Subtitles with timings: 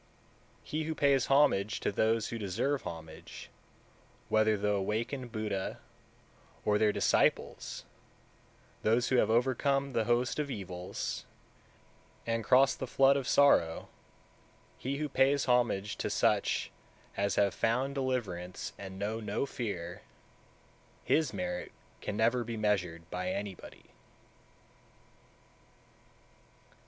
[0.65, 1.29] 195, 196.
[1.29, 3.51] He who pays homage to those who deserve homage,
[4.29, 5.77] whether the awakened (Buddha)
[6.65, 7.85] or their disciples,
[8.81, 11.25] those who have overcome the host (of evils),
[12.25, 13.89] and crossed the flood of sorrow,
[14.79, 16.71] he who pays homage to such
[17.15, 20.01] as have found deliverance and know no fear,
[21.03, 21.71] his merit
[22.01, 23.85] can never be measured by anybody.